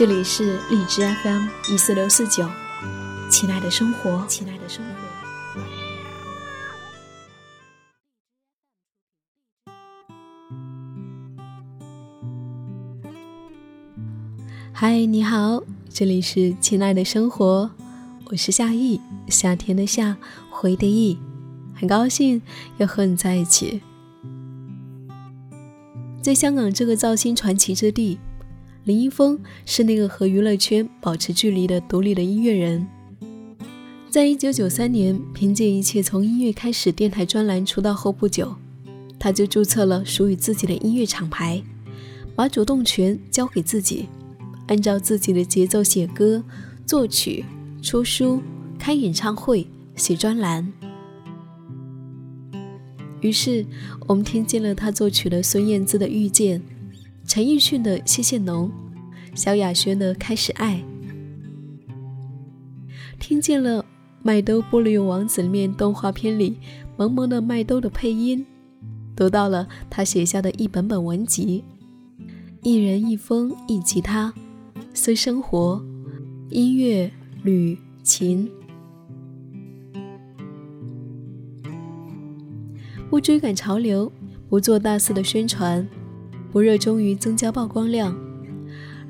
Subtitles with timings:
[0.00, 2.48] 这里是荔枝 FM 一四六四九，
[3.30, 4.94] 亲爱的生活，亲爱的生活。
[14.72, 17.70] 嗨，你好，这里是亲爱的生活，
[18.30, 20.16] 我是夏意，夏天的夏，
[20.50, 21.18] 回的意，
[21.74, 22.40] 很高兴
[22.78, 23.82] 又和你在一起。
[26.22, 28.18] 在香港这个造星传奇之地。
[28.84, 32.86] 林一峰是那个和娱乐圈保持距离的独立的音乐人。
[34.08, 38.56] 在一九九三年，凭借一切从音乐开始电台专栏出道后不久，
[39.18, 41.62] 他就注册了属于自己的音乐厂牌，
[42.34, 44.08] 把主动权交给自己，
[44.66, 46.42] 按照自己的节奏写歌、
[46.86, 47.44] 作曲、
[47.82, 48.42] 出书、
[48.78, 50.72] 开演唱会、写专栏。
[53.20, 53.66] 于是，
[54.08, 56.58] 我们听见了他作曲的孙燕姿的《遇见》。
[57.26, 58.70] 陈奕迅的《谢谢侬》，
[59.38, 60.82] 萧亚轩的《开始爱》，
[63.20, 63.82] 听见了
[64.22, 66.58] 《麦兜菠萝油王子》里面动画片里
[66.96, 68.44] 萌萌的麦兜的配音，
[69.14, 71.62] 读到了他写下的一本本文集，
[72.62, 74.34] 一人一风一吉他，
[74.92, 75.80] 虽生活，
[76.48, 77.10] 音乐
[77.44, 78.50] 旅琴，
[83.08, 84.10] 不追赶潮流，
[84.48, 85.88] 不做大肆的宣传。
[86.52, 88.16] 不热衷于增加曝光量，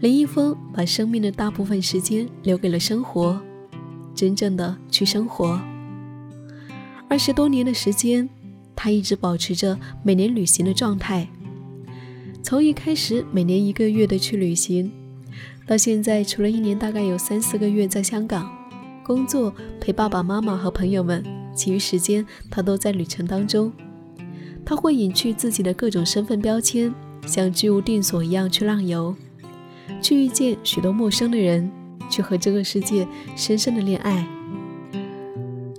[0.00, 3.40] 林一峰把生命的大部分时间留给了生活，
[4.14, 5.58] 真正的去生活。
[7.08, 8.28] 二十多年的时间，
[8.76, 11.28] 他一直保持着每年旅行的状态。
[12.42, 14.92] 从一开始每年一个月的去旅行，
[15.66, 18.50] 到现在除了一年大概有三四个月在香港
[19.02, 23.72] 工作陪爸爸妈妈和朋友们，其余时间他都在旅程当中。
[24.64, 26.94] 他会隐去自己的各种身份标签。
[27.30, 29.14] 像居无定所一样去浪游，
[30.02, 31.70] 去遇见许多陌生的人，
[32.10, 34.26] 去和这个世界深深的恋爱，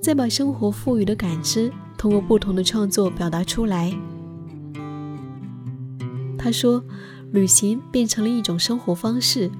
[0.01, 3.94] 再把生活赋予的感知通过不同的创作表达出来。
[6.38, 6.81] 他说，
[7.34, 9.51] 旅行变成了一种生活方式，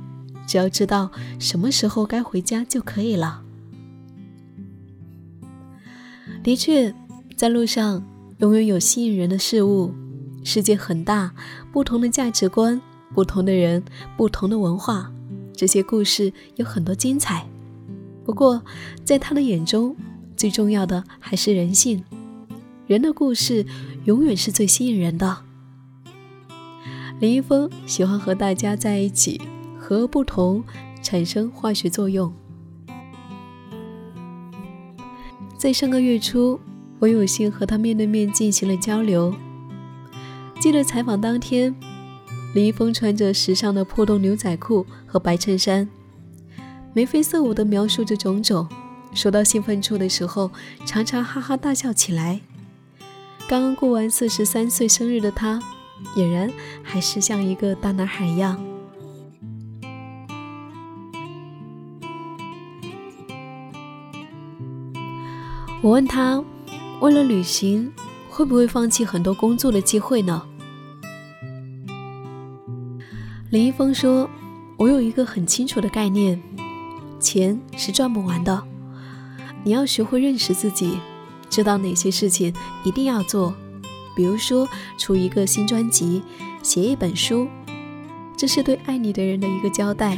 [0.48, 3.44] 只要知道什么时候该回家就可以了。
[6.42, 6.96] 的确，
[7.36, 8.02] 在路上
[8.38, 9.94] 永远有吸引人的事物。
[10.44, 11.34] 世界很大，
[11.72, 12.82] 不同的价值观，
[13.14, 13.84] 不同的人，
[14.18, 15.12] 不同的文化，
[15.54, 17.48] 这些故事有很多精彩。
[18.26, 18.64] 不过，
[19.04, 19.96] 在他的眼中，
[20.36, 22.04] 最重要的还是人性。
[22.88, 23.66] 人的故事
[24.06, 25.38] 永远是最吸引人的。
[27.20, 29.40] 林一峰喜欢和大家在一起，
[29.80, 30.64] 和不同
[31.02, 32.34] 产生化学作用。
[35.56, 36.60] 在上个月初，
[37.00, 39.34] 我有幸和他面对面进行了交流。
[40.62, 41.76] 记得采访当天，
[42.54, 45.90] 李易峰穿着时尚的破洞牛仔裤和白衬衫，
[46.94, 48.70] 眉飞色舞地描述着种种。
[49.12, 50.52] 说到兴奋处的时候，
[50.86, 52.42] 常常哈哈大笑起来。
[53.50, 55.60] 刚刚过完四十三岁生日的他，
[56.16, 58.64] 俨然还是像一个大男孩一样。
[65.82, 66.44] 我问他，
[67.00, 67.92] 为了旅行，
[68.30, 70.44] 会不会放弃很多工作的机会呢？
[73.52, 74.30] 林一峰说
[74.80, 76.42] ：“我有一个很清楚的概念，
[77.20, 78.64] 钱是赚不完的。
[79.66, 80.98] 你要学会认识自己，
[81.50, 82.54] 知道哪些事情
[82.86, 83.54] 一定要做。
[84.16, 84.66] 比如说，
[84.98, 86.24] 出一个新专辑，
[86.64, 87.46] 写一本书，
[88.38, 90.18] 这是对爱你的人的一个交代。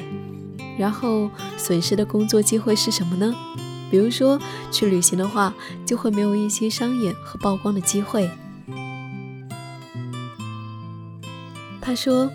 [0.77, 1.27] 然后，
[1.57, 3.33] 损失的工作机会是什么呢？
[3.89, 4.39] 比如说，
[4.71, 5.55] 去旅行的话，
[5.87, 8.29] 就会没有一些商演和曝光的机会。”
[11.81, 12.29] 他说。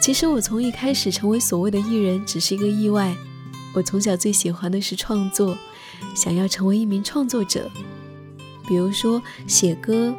[0.00, 3.14] 其实我从一开始成为所谓的艺人只是一个意外。
[3.74, 5.56] 我从小最喜欢的是创作，
[6.14, 7.70] 想要成为一名创作者，
[8.66, 10.14] 比如说写歌、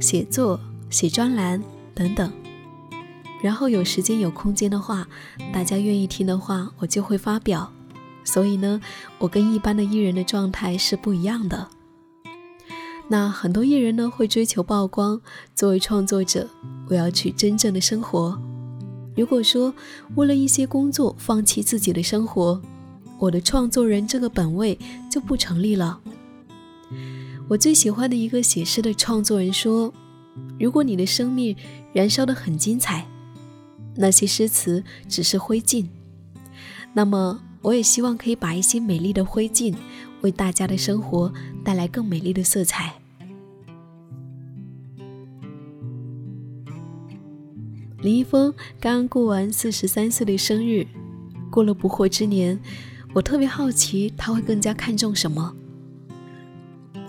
[0.00, 0.58] 写作、
[0.88, 1.62] 写专栏
[1.94, 2.32] 等等。
[3.42, 5.06] 然后有时间有空间的话，
[5.52, 7.70] 大家愿意听的话，我就会发表。
[8.24, 8.80] 所以呢，
[9.18, 11.68] 我跟一般的艺人的状态是不一样的。
[13.08, 15.20] 那很多艺人呢会追求曝光，
[15.54, 16.48] 作为创作者，
[16.88, 18.40] 我要去真正的生活。
[19.16, 19.74] 如果说
[20.14, 22.60] 为了一些工作放弃自己的生活，
[23.18, 24.78] 我的创作人这个本位
[25.10, 26.00] 就不成立了。
[27.48, 29.92] 我最喜欢的一个写诗的创作人说
[30.58, 31.54] ：“如果你的生命
[31.92, 33.06] 燃烧得很精彩，
[33.96, 35.86] 那些诗词只是灰烬。
[36.94, 39.74] 那么，我也希望可以把一些美丽的灰烬，
[40.22, 41.32] 为大家的生活
[41.64, 42.94] 带来更美丽的色彩。”
[48.02, 50.86] 林一峰刚过完四十三岁的生日，
[51.50, 52.58] 过了不惑之年，
[53.12, 55.54] 我特别好奇他会更加看重什么。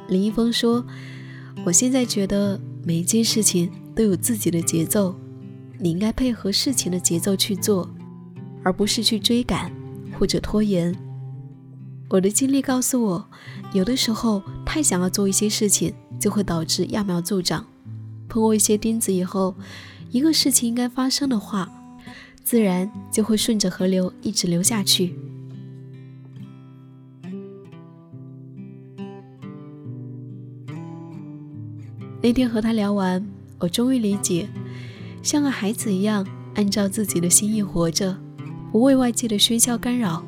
[0.10, 0.86] 林一峰说
[1.64, 5.16] ：“我现在觉得每一件事情都有自己的节奏，
[5.80, 7.90] 你应该配合事情的节奏去做，
[8.62, 9.72] 而不是去追赶
[10.20, 10.94] 或者拖延。”
[12.10, 13.30] 我的经历告诉我，
[13.72, 17.66] 有的时候太想要做一些事情，就会导致揠苗助长，
[18.28, 19.56] 碰过一些钉子以后。
[20.12, 21.72] 一个事情应该发生的话，
[22.44, 25.16] 自然就会顺着河流一直流下去。
[32.22, 33.26] 那天和他聊完，
[33.58, 34.48] 我终于理解，
[35.24, 38.16] 像个孩子一样，按照自己的心意活着，
[38.72, 40.24] 不为外界的喧嚣干扰。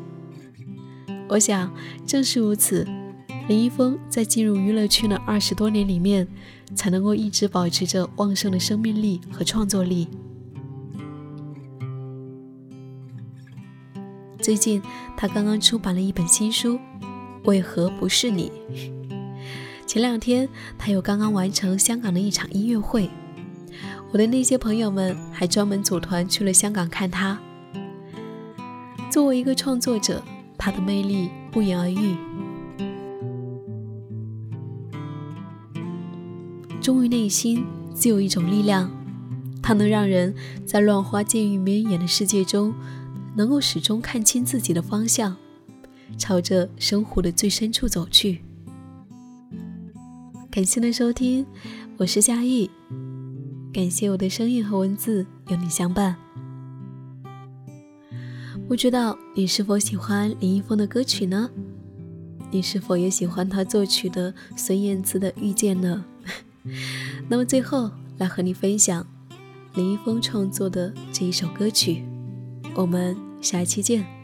[1.28, 1.72] 我想，
[2.06, 2.88] 正是如此，
[3.48, 6.28] 林一峰在进入娱乐圈的二十多年里面。
[6.76, 10.08] 才能够一直保持着旺盛的生命力和创作力。
[14.40, 14.82] 最近，
[15.16, 16.76] 他刚刚出版了一本新书
[17.44, 18.52] 《为何不是你》。
[19.86, 23.08] 前两天，他又刚刚完成香港的一场音乐会，
[24.12, 27.40] 我的那些朋友们还专门组团去了香港看他。
[29.12, 30.24] 作为一个创作者，
[30.58, 32.16] 他的魅力不言而喻。
[36.84, 37.66] 忠于内心，
[37.96, 38.92] 自有一种力量，
[39.62, 40.36] 它能让人
[40.66, 42.74] 在乱花渐欲绵延的世界中，
[43.38, 45.34] 能够始终看清自己的方向，
[46.18, 48.42] 朝着生活的最深处走去。
[50.52, 51.46] 感谢的收听，
[51.96, 52.70] 我是夏意，
[53.72, 56.14] 感谢我的声音和文字有你相伴。
[58.68, 61.50] 不知道你是否喜欢林一峰的歌曲呢？
[62.52, 66.04] 你是否也喜欢他作曲的孙燕姿的《遇见》呢？
[67.28, 69.06] 那么最后来和你分享
[69.76, 72.04] 林一峰创作的这一首歌曲，
[72.76, 74.23] 我们下一期见。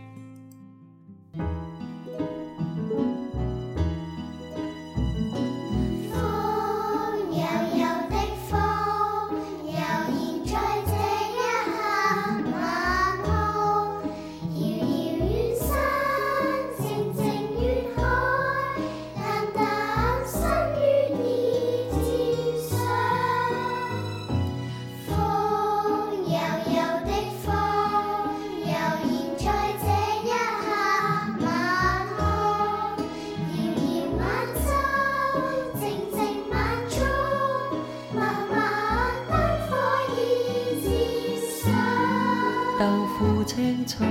[43.60, 44.06] 青菜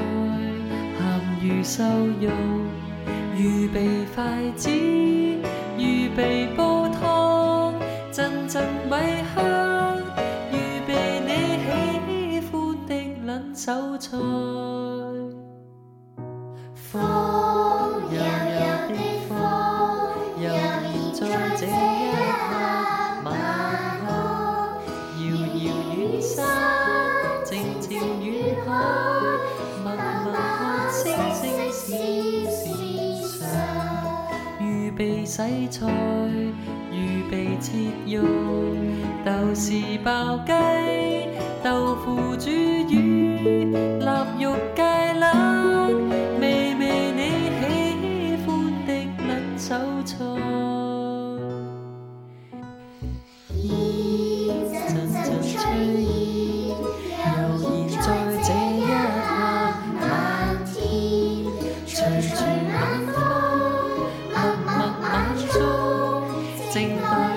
[0.99, 1.01] 咸
[1.43, 1.83] 鱼瘦
[2.21, 2.29] 肉，
[3.35, 4.69] 预备筷子，
[5.79, 7.73] 预备煲汤，
[8.13, 8.91] 阵阵米
[9.35, 9.97] 香，
[10.53, 11.31] 预备你
[11.65, 12.93] 喜欢的
[13.25, 14.19] 冷手菜。
[35.29, 35.87] 洗菜，
[36.91, 37.73] 预备切
[38.07, 38.23] 肉，
[39.27, 40.53] 豆豉爆鸡，
[41.63, 43.71] 豆腐煮鱼，
[44.01, 45.87] 腊肉芥辣，
[46.41, 47.21] 味味你
[47.61, 48.49] 喜欢
[48.87, 48.91] 的
[49.29, 50.78] 辣手菜。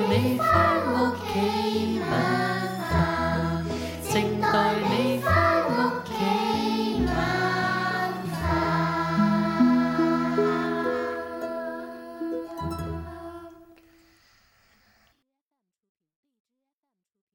[0.09, 2.11] 你翻屋企晚
[2.89, 3.65] 饭
[4.09, 5.19] 静待你